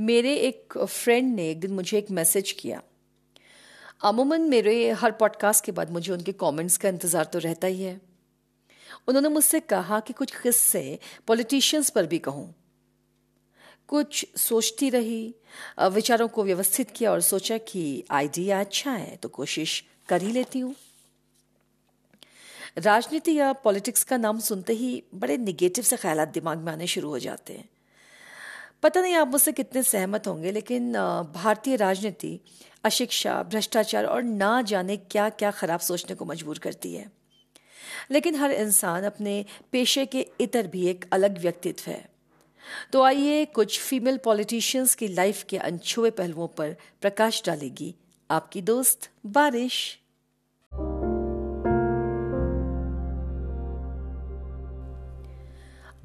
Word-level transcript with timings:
मेरे 0.00 0.34
एक 0.36 0.76
फ्रेंड 0.78 1.34
ने 1.34 1.50
एक 1.50 1.60
दिन 1.60 1.72
मुझे 1.72 1.96
एक 1.98 2.10
मैसेज 2.10 2.50
किया। 2.52 2.80
अमूमन 4.02 4.40
मेरे 4.40 4.90
हर 4.90 5.12
पॉडकास्ट 5.12 5.64
के 5.64 5.72
बाद 5.72 5.90
मुझे 5.90 6.12
उनके 6.12 6.32
कमेंट्स 6.32 6.76
का 6.76 6.88
इंतज़ार 6.88 7.24
तो 7.24 7.38
रहता 7.38 7.66
ही 7.66 7.82
है। 7.82 8.00
उन्होंने 9.08 9.28
मुझसे 9.28 9.60
कहा 9.62 9.98
कि 10.00 10.12
कुछ 10.12 10.30
किस्से 10.32 10.98
पॉलिटिशियंस 11.26 11.90
पर 11.90 12.06
भी 12.06 12.18
कहूँ। 12.18 12.54
कुछ 13.88 14.24
सोचती 14.36 14.88
रही 14.90 15.34
विचारों 15.90 16.28
को 16.28 16.44
व्यवस्थित 16.44 16.90
किया 16.90 17.10
और 17.12 17.20
सोचा 17.20 17.58
कि 17.58 17.82
आइडिया 18.10 18.60
अच्छा 18.60 18.92
है 18.92 19.16
तो 19.16 19.28
कोशिश 19.28 19.82
कर 20.08 20.22
ही 20.22 20.32
लेती 20.32 20.58
हूँ। 20.58 20.74
राजनीति 22.78 23.34
या 23.34 23.52
पॉलिटिक्स 23.64 24.04
का 24.04 24.16
नाम 24.16 24.40
सुनते 24.40 24.72
ही 24.72 25.02
बड़े 25.14 25.36
निगेटिव 25.38 25.84
से 25.84 25.96
ख्याल 25.96 26.24
दिमाग 26.24 26.58
में 26.58 26.72
आने 26.72 26.86
शुरू 26.86 27.08
हो 27.08 27.18
जाते 27.18 27.52
हैं। 27.52 27.68
पता 28.82 29.00
नहीं 29.00 29.14
आप 29.14 29.28
मुझसे 29.28 29.52
कितने 29.52 29.82
सहमत 29.82 30.26
होंगे, 30.26 30.50
लेकिन 30.50 30.92
भारतीय 31.34 31.76
राजनीति 31.76 32.40
अशिक्षा, 32.84 33.42
भ्रष्टाचार 33.42 34.04
और 34.04 34.22
ना 34.22 34.62
जाने 34.62 34.96
क्या 34.96 35.28
क्या 35.28 35.50
खराब 35.50 35.80
सोचने 35.80 36.16
को 36.16 36.24
मजबूर 36.24 36.58
करती 36.58 36.94
है। 36.94 37.10
लेकिन 38.10 38.36
हर 38.36 38.50
इंसान 38.50 39.04
अपने 39.04 39.44
पेशे 39.72 40.06
के 40.06 40.26
इतर 40.40 40.66
भी 40.66 40.86
एक 40.86 41.04
अलग 41.12 41.38
व्यक्तित्व 41.38 41.90
है। 41.90 42.08
तो 42.92 43.02
आइए 43.02 43.44
कुछ 43.44 43.80
फीमेल 43.80 44.16
पॉलिटिशियंस 44.16 44.94
की 44.94 45.08
लाइफ 45.08 45.42
के 45.42 45.58
अनछुए 45.58 46.10
पहलुओं 46.10 46.48
पर 46.48 46.76
प्रकाश 47.00 47.42
डालेगी 47.46 47.94
आपकी 48.30 48.62
दोस्त 48.62 49.10
बारिश। 49.26 49.99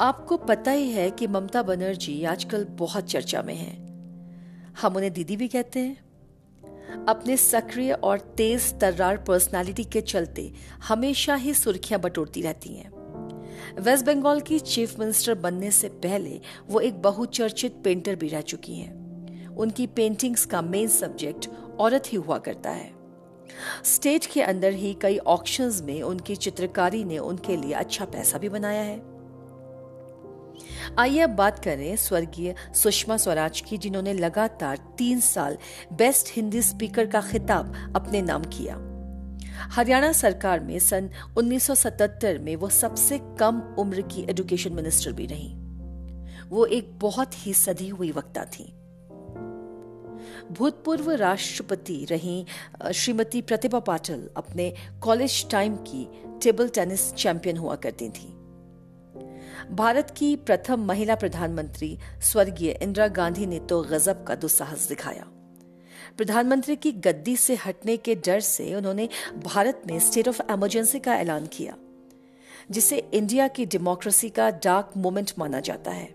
आपको 0.02 0.38
पता 0.38 0.72
ही 0.72 0.92
है 0.92 1.12
कि 1.12 1.28
ममता 1.28 1.64
बनर्जी 1.64 2.24
आजकल 2.24 2.66
बहुत 2.66 3.06
चर्चा 3.06 3.42
में 3.42 3.56
हैं। 3.56 3.78
हम 4.82 4.96
उन्हें 4.96 5.14
दीदी 5.14 5.38
भी 5.38 5.48
कहते 5.48 5.80
हैं। 5.80 6.06
अपने 7.06 7.38
सक्रिय 7.38 7.94
और 7.94 8.20
तेज 8.20 8.80
तर्रार 8.80 9.18
पर्सनालिटी 9.18 9.84
के 9.84 10.02
चलते 10.02 10.54
हमेशा 10.88 11.36
ही 11.36 11.54
सुर्खियाँ 11.54 12.02
बटोरती 12.02 12.42
रहती 12.42 12.70
हैं। 12.70 12.92
वेस्ट 13.82 14.06
बंगाल 14.06 14.42
की 14.42 14.60
चीफ 14.60 15.00
मिनिस्टर 15.00 15.36
बनने 15.36 15.72
से 15.72 15.90
पहले 15.90 16.42
वो 16.68 16.80
एक 16.80 17.02
बहुचर्चित 17.02 17.82
पेंटर 17.84 18.16
भी 18.16 18.28
रह 18.28 18.42
चुकी 18.42 18.76
हैं। 18.76 19.06
उनकी 19.48 19.88
पेंटिंग्स 19.88 20.46
का 20.46 20.62
मेन 20.62 20.88
सब्जेक्ट 20.88 21.50
औरत 21.80 22.04
ही 22.08 22.18
हुआ 22.18 22.38
करता 22.38 22.70
है। 22.70 22.92
स्टेट 23.84 24.26
के 24.26 24.42
अंदर 24.42 24.74
ही 24.74 24.94
कई 24.94 25.18
ऑक्शंस 25.18 25.82
में 25.82 26.02
उनकी 26.02 26.36
चित्रकारी 26.36 27.04
ने 27.04 27.18
उनके 27.18 27.58
लिए 27.58 27.74
अच्छा 27.74 28.06
पैसा 28.06 28.38
भी 28.38 28.50
बनाया 28.50 28.82
है। 28.82 29.15
आइए 31.00 31.20
अब 31.20 31.30
बात 31.30 31.60
करें 31.60 31.96
स्वर्गीय 31.96 32.56
सुषमा 32.76 33.18
स्वराज 33.18 33.62
की, 33.62 33.78
जिन्होंने 33.78 34.14
लगातार 34.14 34.80
तीन 34.98 35.20
साल 35.20 35.58
बेस्ट 35.94 36.28
हिंदी 36.36 36.62
स्पीकर 36.62 37.06
का 37.06 37.22
खिताब 37.22 37.94
अपने 37.96 38.22
नाम 38.22 38.44
किया। 38.44 38.76
हरियाणा 39.56 40.12
सरकार 40.12 40.60
में 40.60 40.80
सन 40.80 41.10
1977 41.38 42.38
में 42.38 42.56
वो 42.56 42.70
सबसे 42.70 43.20
कम 43.40 43.76
उम्र 43.80 44.02
की 44.02 44.26
एजुकेशन 44.30 44.74
मिनिस्टर 44.74 45.12
भी 45.12 45.26
रही। 45.26 45.54
वो 46.50 46.66
एक 46.66 47.00
बहुत 47.00 47.48
ही 47.48 47.54
सदी 47.54 47.88
हुई 47.88 48.12
वक्ता 48.12 48.46
थी। 48.46 48.74
भूतपूर्व 50.52 51.12
राष्ट्रपति 51.12 52.06
रही 52.06 52.46
श्रीमती 52.94 53.42
प्रतिभा 53.42 53.80
पाटिल 53.80 54.30
अपने 54.38 54.74
कॉलेज 55.02 55.50
टाइम 55.50 55.76
की 55.76 56.08
टेबल 56.44 56.70
टेनिस 56.70 57.14
चैंपियन 57.14 57.58
हुआ 57.58 57.76
करती 57.76 58.10
थी। 58.10 58.35
भारत 59.72 60.14
की 60.18 60.36
प्रथम 60.36 60.84
महिला 60.86 61.16
प्रधानमंत्री 61.16 61.98
स्वर्गीय 62.22 62.72
इंदिरा 62.72 63.08
गांधी 63.08 63.46
ने 63.46 63.60
तो 63.60 63.82
गजब 63.82 64.24
का 64.24 64.36
दुस्साहस 64.36 64.88
दिखाया। 64.88 65.26
प्रधानमंत्री 66.18 66.76
की 66.76 66.92
गद्दी 66.92 67.36
से 67.38 67.56
हटने 67.56 67.96
के 67.98 68.16
डर 68.16 68.40
से 68.40 68.74
उन्होंने 68.76 69.08
भारत 69.46 69.82
में 69.88 69.98
स्टेट 70.00 70.28
ऑफ़ 70.28 70.42
इमरजेंसी 70.52 71.00
का 71.00 71.16
ऐलान 71.16 71.48
किया, 71.48 71.76
जिसे 72.72 72.98
इंडिया 73.14 73.48
की 73.48 73.66
डेमोक्रेसी 73.66 74.30
का 74.30 74.50
डार्क 74.64 74.92
मोमेंट 74.98 75.32
माना 75.40 75.60
जाता 75.60 75.92
है। 75.92 76.08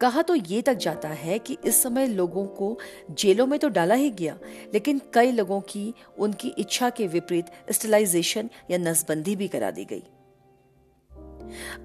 कहा 0.00 0.22
तो 0.22 0.34
ये 0.34 0.62
तक 0.62 0.74
जाता 0.76 1.08
है 1.08 1.38
कि 1.38 1.56
इस 1.64 1.82
समय 1.82 2.06
लोगों 2.06 2.46
को 2.46 2.78
जेलों 3.10 3.46
में 3.46 3.58
तो 3.58 3.68
डाला 3.68 3.94
ही 3.94 4.10
गया, 4.10 4.38
लेकिन 4.74 5.00
कई 5.14 5.32
लोगों 5.32 5.60
की 5.60 5.92
उनकी 6.18 6.54
इच्छा 6.58 6.90
के 6.90 7.06
विपरीत 7.06 7.46
स्टेलाइजेशन 7.70 8.50
या 8.70 8.78
नसबंदी 8.78 9.36
भी 9.36 9.48
करा 9.48 9.70
दी 9.70 9.84
गई। 9.84 10.02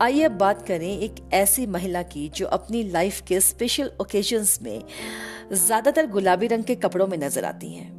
आइए 0.01 0.23
अब 0.23 0.31
बात 0.31 0.65
करें 0.67 0.89
एक 0.89 1.15
ऐसी 1.33 1.65
महिला 1.65 2.01
की 2.03 2.27
जो 2.29 2.45
अपनी 2.47 2.83
लाइफ 2.83 3.21
के 3.27 3.39
स्पेशल 3.39 3.91
ओकेजन्स 4.01 4.61
में 4.61 4.81
ज़्यादातर 5.53 6.07
गुलाबी 6.07 6.47
रंग 6.47 6.63
के 6.63 6.75
कपड़ों 6.75 7.07
में 7.07 7.17
नज़र 7.17 7.45
आती 7.45 7.73
हैं। 7.73 7.95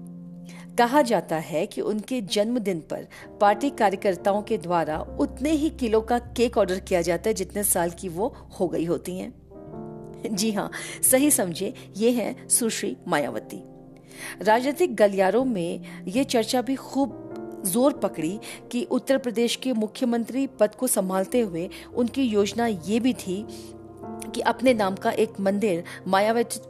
कहा 0.79 1.03
जाता 1.03 1.37
है 1.37 1.67
कि 1.67 1.81
उनके 1.81 2.21
जन्मदिन 2.21 2.81
पर 2.81 3.07
पार्टी 3.41 3.71
कार्यकर्ताओं 3.71 4.43
के 4.43 4.59
द्वारा 4.59 4.99
उतने 5.21 5.51
ही 5.51 5.71
किलो 5.71 6.01
का 6.01 6.19
केक 6.19 6.59
ऑर्डर 6.59 6.79
किया 6.79 7.01
जाता 7.03 7.31
है 7.31 7.35
जितने 7.35 7.65
साल 7.65 7.91
की 7.91 8.09
वो 8.09 8.35
हो 8.61 8.69
गई 8.69 8.85
होती 8.85 9.19
हैं। 9.19 9.33
जी 10.27 10.53
हाँ 10.53 10.71
सही 11.03 11.31
समझे, 11.31 11.73
ये 11.97 12.11
है 12.11 12.49
सुश्री 12.49 12.97
मायावती। 13.09 13.63
राजनीतिक 14.43 14.95
गलियारों 14.97 15.45
में 15.45 16.05
ये 16.09 16.25
चर्चा 16.25 16.63
भी 16.63 16.75
खूब 16.75 17.28
ज़ोर 17.65 17.93
पकड़ी 17.93 18.39
कि 18.73 18.83
उत्तर 18.91 19.19
प्रदेश 19.19 19.57
के 19.57 19.73
मुख्यमंत्री 19.73 20.47
पद 20.61 20.75
को 20.75 20.87
संभालते 20.87 21.41
हुए 21.41 21.69
उनकी 21.95 22.23
योजना 22.23 22.67
ये 22.67 23.01
भी 23.01 23.13
थी 23.17 23.45
कि 24.35 24.41
अपने 24.43 24.75
नाम 24.75 24.95
का 24.95 25.11
एक 25.13 25.41
मंदिर 25.41 25.83
मायावती 26.07 26.61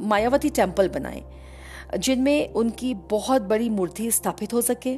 मायावती 0.00 0.50
टेंपल 0.50 0.88
बनाए, 0.88 1.22
जिनमें 1.98 2.52
उनकी 2.52 2.94
बहुत 3.10 3.42
बड़ी 3.42 3.68
मूर्ति 3.70 4.10
स्थापित 4.10 4.52
हो 4.52 4.60
सके। 4.62 4.96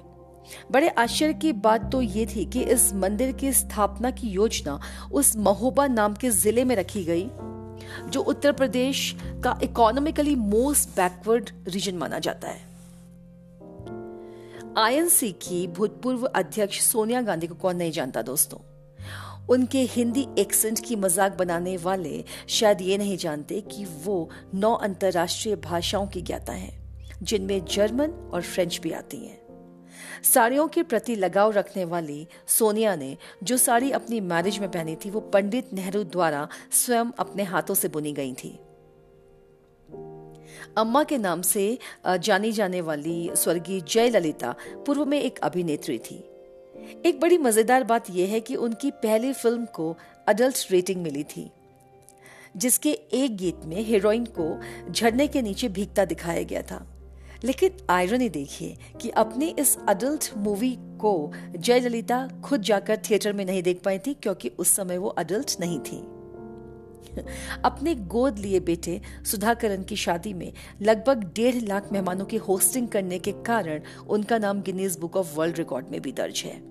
बड़े 0.72 0.88
आश्चर्य 0.88 1.34
की 1.34 1.53
बात 1.55 1.91
तो 1.93 2.00
ये 2.03 2.27
थी 2.27 2.44
कि 2.44 2.62
इस 2.65 2.93
मंदिर 2.94 3.32
की 3.32 3.53
स्थापना 3.53 4.11
की 4.11 4.28
योजना 4.28 4.78
उस 5.12 5.37
महोबा 5.38 5.87
नाम 5.87 6.15
के 6.15 6.31
ज़िले 6.31 6.65
में 6.65 6.75
रखी 6.77 7.05
गई, 7.05 7.28
जो 8.09 8.21
उत्तर 8.22 8.53
प्रदेश 8.53 9.15
का 9.44 9.59
इकोनॉमिकली 9.62 10.34
मोस्ट 10.37 10.97
बैकवर्ड 10.97 11.50
रीजन 11.69 11.97
माना 11.97 12.19
जाता 12.19 12.49
है। 12.49 12.69
आईएनसी 14.80 15.30
की 15.32 15.66
भूतपूर्व 15.66 16.24
अध्यक्ष 16.26 16.80
सोनिया 16.80 17.20
गांधी 17.20 17.46
को 17.46 17.54
कौन 17.54 17.76
नहीं 17.76 17.92
जानता 17.92 18.22
दोस्तों? 18.22 18.58
उनके 19.48 19.78
हिंदी 19.78 20.26
एक्सेंट 20.38 20.80
की 20.86 20.96
मज़ाक 20.96 21.36
बनाने 21.36 21.76
वाले 21.76 22.24
शायद 22.48 22.80
ये 22.80 22.98
नहीं 22.98 23.16
जानते 23.16 23.60
कि 23.60 23.84
वो 23.84 24.30
नौ 24.54 24.72
अंतरराष्ट्रीय 24.74 25.56
भाषाओं 25.56 26.06
की 26.06 26.22
ज्ञाता 26.22 26.52
हैं, 26.52 27.04
जिनमें 27.22 27.64
जर्मन 27.64 28.30
और 28.34 28.42
फ्रेंच 28.42 28.80
भी 28.82 28.92
आती 28.92 29.16
हैं। 29.16 29.38
साड़ियों 30.22 30.69
के 30.69 30.82
प्रति 30.82 31.16
लगाव 31.16 31.52
रखने 31.52 31.84
वाली 31.84 32.26
सोनिया 32.46 32.96
ने 32.96 33.16
जो 33.42 33.56
साड़ी 33.56 33.90
अपनी 33.90 34.20
मैरिज 34.20 34.58
में 34.58 34.70
पहनी 34.70 34.96
थी, 34.96 35.10
वो 35.10 35.20
पंडित 35.20 35.72
नेहरू 35.72 36.04
द्वारा 36.04 36.48
स्वयं 36.72 37.12
अपने 37.19 37.42
हाथों 37.42 37.74
से 37.74 37.88
बुनी 37.88 38.12
गई 38.12 38.32
थी। 38.34 38.58
अम्मा 40.78 41.03
के 41.04 41.19
नाम 41.19 41.42
से 41.42 41.78
जानी 42.06 42.53
जाने 42.53 42.81
वाली 42.81 43.31
स्वर्गीय 43.34 43.81
जयललिता 43.88 44.54
पूर्व 44.86 45.04
में 45.04 45.20
एक 45.20 45.38
अभिनेत्री 45.38 45.98
थी। 46.00 46.25
एक 47.06 47.20
बड़ी 47.20 47.38
मज़ेदार 47.38 47.84
बात 47.84 48.10
यह 48.10 48.28
है 48.28 48.41
कि 48.41 48.54
उनकी 48.56 48.91
पहली 48.91 49.32
फ़िल्म 49.32 49.64
को 49.66 49.97
अडल्ट 50.28 50.66
रेटिंग 50.70 51.03
मिली 51.03 51.25
थी, 51.26 51.50
जिसके 52.56 52.91
एक 52.91 53.36
गीत 53.36 53.64
में 53.64 53.81
हीरोइन 53.81 54.25
को 54.38 54.58
झरने 54.91 55.26
के 55.26 55.42
नीचे 55.42 55.69
भीगता 55.69 56.04
दिखाया 56.04 56.42
गया 56.42 56.62
था। 56.62 56.87
लेकिन 57.44 57.76
आयरनी 57.91 58.28
देखिए 58.28 58.76
कि 59.00 59.10
अपनी 59.10 59.48
इस 59.58 59.76
अडल्ट 59.88 60.31
मूवी 60.37 60.75
को 61.00 61.32
जयललिता 61.56 62.26
खुद 62.44 62.62
जाकर 62.62 62.97
थिएटर 63.00 63.32
में 63.32 63.44
नहीं 63.44 63.62
देख 63.62 63.81
पाई 63.84 63.98
थी, 63.98 64.14
क्योंकि 64.14 64.48
उस 64.48 64.75
समय 64.76 64.98
वो 64.98 65.08
अडल्ट 65.08 65.56
नहीं 65.60 65.78
थी। 65.81 66.02
अपने 67.65 67.94
गोद 67.94 68.38
लिए 68.38 68.61
बेटे 68.61 69.00
सुधाकरण 69.25 69.82
की 69.82 69.97
शादी 69.97 70.32
में 70.32 70.52
लगभग 70.82 71.25
डेढ़ 71.35 71.55
लाख 71.55 71.93
मेहमानों 71.93 72.25
की 72.25 72.37
होस्टिंग 72.37 72.88
करने 72.88 73.19
के 73.19 73.32
कारण 73.32 73.81
उनका 74.08 74.38
नाम 74.38 74.62
Guinness 74.62 74.99
Book 74.99 75.17
of 75.17 75.37
World 75.37 75.58
Record 75.58 75.87
में 75.88 76.00
भी 76.00 76.12
दर्ज 76.12 76.43
है। 76.47 76.70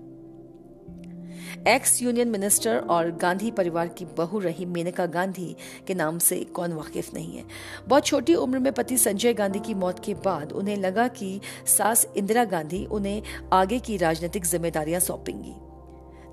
एक्स 1.68 2.02
यूनियन 2.02 2.28
मिनिस्टर 2.28 2.78
और 2.78 3.10
गांधी 3.10 3.50
परिवार 3.50 3.88
की 3.88 4.04
बहू 4.04 4.38
रही 4.38 4.64
मेनका 4.64 5.06
गांधी 5.06 5.56
के 5.86 5.94
नाम 5.94 6.18
से 6.18 6.44
कौन 6.44 6.72
वाकिफ 6.72 7.14
नहीं 7.14 7.36
है। 7.36 7.44
बहुत 7.88 8.06
छोटी 8.06 8.34
उम्र 8.34 8.58
में 8.58 8.72
पति 8.72 8.98
संजय 8.98 9.34
गांधी 9.34 9.58
की 9.58 9.74
मौत 9.74 10.04
के 10.04 10.14
बाद 10.14 10.52
उन्हें 10.52 10.76
लगा 10.76 11.08
कि 11.08 11.40
सास 11.66 12.06
इंदिरा 12.16 12.44
गांधी 12.44 12.84
उन्हें 12.86 13.22
आगे 13.52 13.78
की 13.78 13.96
राजनीतिक 13.96 14.44
जिम्मेदारियाँ 14.44 15.00
सौंपेंगी। 15.00 15.54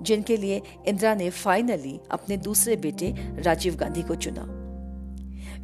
जिनके 0.02 0.36
लिए 0.36 0.62
इंदिरा 0.86 1.14
ने 1.14 1.30
फाइनली 1.30 2.00
अपने 2.10 2.36
दूसरे 2.36 2.76
बेटे 2.76 3.14
राजीव 3.18 3.76
गांधी 3.76 4.02
को 4.02 4.14
चुना। 4.14 4.54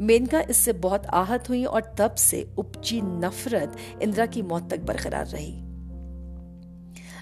मेनका 0.01 0.41
इससे 0.41 0.73
बहुत 0.73 1.07
आहत 1.07 1.49
हुई 1.49 1.65
और 1.65 1.95
तब 1.99 2.15
से 2.15 2.55
उपजी 2.59 3.01
नफरत 3.03 3.77
इंदिरा 4.03 4.27
की 4.27 4.43
मौत 4.43 4.71
तक 4.71 4.81
बरकरार 4.81 5.27
रही। 5.27 5.61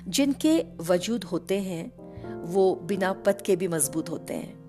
जिनके 0.09 0.65
वजूद 0.81 1.25
होते 1.25 1.61
हैं, 1.61 1.93
वो 2.43 2.75
बिना 2.75 3.13
पद 3.13 3.43
के 3.43 3.57
भी 3.57 3.69
मज़बूत 3.69 4.11
होते 4.11 4.35
हैं। 4.35 4.63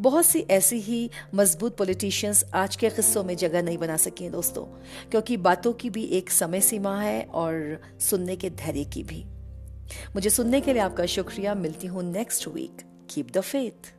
बहुत 0.00 0.26
सी 0.26 0.40
ऐसी 0.40 0.76
ही 0.76 1.10
मज़बूत 1.34 1.76
पॉलिटिशियंस 1.76 2.44
आज 2.54 2.76
के 2.76 2.90
किस्सों 2.90 3.24
में 3.24 3.36
जगह 3.36 3.62
नहीं 3.62 3.78
बना 3.78 3.96
सके 3.96 4.24
हैं 4.24 4.32
दोस्तों, 4.32 4.64
क्योंकि 5.10 5.36
बातों 5.36 5.72
की 5.72 5.90
भी 5.90 6.04
एक 6.04 6.30
समय 6.30 6.60
सीमा 6.60 7.00
है 7.00 7.22
और 7.22 7.80
सुनने 8.00 8.36
के 8.36 8.50
धैर्य 8.50 8.84
की 8.84 9.02
भी। 9.02 9.24
मुझे 10.14 10.30
सुनने 10.30 10.60
के 10.60 10.72
लिए 10.72 10.82
आपका 10.82 11.06
शुक्रिया। 11.06 11.54
मिलती 11.54 11.86
हूँ 11.86 12.02
next 12.12 12.48
week 12.48 12.82
keep 13.10 13.30
the 13.30 13.40
faith 13.40 13.92